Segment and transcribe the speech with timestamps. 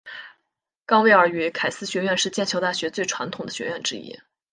[0.87, 4.19] 冈维尔与凯斯学院是剑桥大学最传统的学院之一。